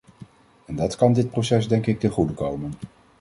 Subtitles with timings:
[0.65, 2.73] En dat kan dit proces denk ik ten goede komen.